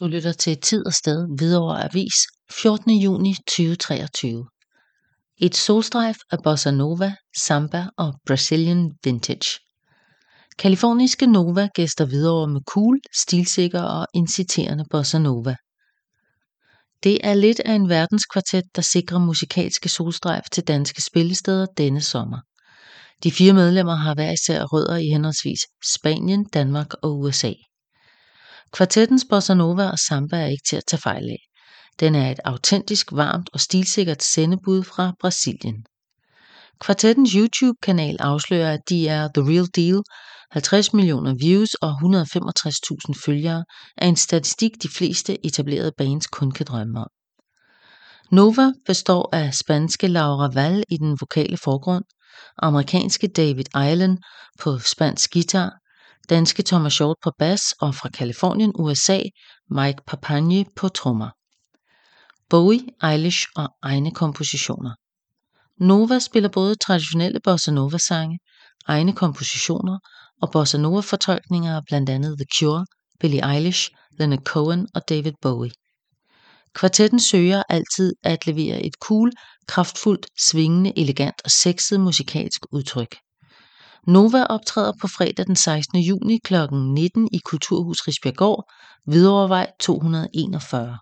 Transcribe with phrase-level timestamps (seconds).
[0.00, 2.14] Du lytter til Tid og Sted Hvidovre Avis
[2.52, 2.90] 14.
[2.90, 4.46] juni 2023.
[5.38, 9.60] Et solstrejf af bossa nova, samba og Brazilian vintage.
[10.58, 15.56] Kaliforniske Nova gæster Hvidovre med cool, stilsikker og inciterende bossa nova.
[17.02, 22.38] Det er lidt af en verdenskvartet, der sikrer musikalske solstrejf til danske spillesteder denne sommer.
[23.22, 25.60] De fire medlemmer har hver især rødder i henholdsvis
[25.94, 27.52] Spanien, Danmark og USA.
[28.74, 31.42] Kvartettens bossa nova og samba er ikke til at tage fejl af.
[32.00, 35.84] Den er et autentisk, varmt og stilsikkert sendebud fra Brasilien.
[36.80, 40.02] Kvartettens YouTube-kanal afslører, at de er the real deal.
[40.50, 43.64] 50 millioner views og 165.000 følgere
[43.96, 47.08] er en statistik, de fleste etablerede bands kun kan drømme om.
[48.30, 52.04] Nova består af spanske Laura Val i den vokale forgrund,
[52.58, 54.18] amerikanske David Island
[54.60, 55.83] på spansk guitar,
[56.30, 59.20] danske Thomas Hjort på bas og fra Californien, USA,
[59.70, 61.30] Mike Papagni på trommer.
[62.50, 64.94] Bowie, Eilish og egne kompositioner.
[65.80, 68.38] Nova spiller både traditionelle bossa nova sange,
[68.86, 69.98] egne kompositioner
[70.42, 72.86] og bossa nova fortolkninger af blandt andet The Cure,
[73.20, 75.70] Billie Eilish, Leonard Cohen og David Bowie.
[76.74, 79.32] Kvartetten søger altid at levere et cool,
[79.68, 83.16] kraftfuldt, svingende, elegant og sexet musikalsk udtryk.
[84.06, 86.00] Nova optræder på fredag den 16.
[86.00, 86.54] juni kl.
[86.72, 88.70] 19 i Kulturhus Risbjerggård,
[89.04, 90.98] Hvidovrevej 241.